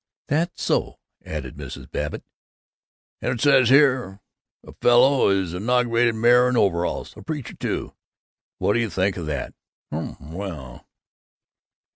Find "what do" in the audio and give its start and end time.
8.57-8.79